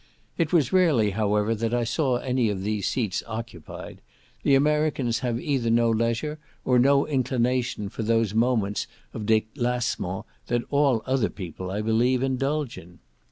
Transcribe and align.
It 0.35 0.51
was 0.51 0.73
rarely, 0.73 1.11
however, 1.11 1.53
that 1.53 1.75
I 1.75 1.83
saw 1.83 2.15
any 2.15 2.49
of 2.49 2.63
these 2.63 2.87
seats 2.87 3.21
occupied; 3.27 4.01
the 4.41 4.55
Americans 4.55 5.19
have 5.19 5.39
either 5.39 5.69
no 5.69 5.91
leisure, 5.91 6.39
or 6.65 6.79
no 6.79 7.05
inclination 7.05 7.87
for 7.87 8.01
those 8.01 8.33
moments 8.33 8.87
of 9.13 9.27
delassement 9.27 10.25
that 10.47 10.63
all 10.71 11.03
other 11.05 11.29
people, 11.29 11.69
I 11.69 11.83
believe, 11.83 12.23
indulge 12.23 12.79
in. 12.79 12.97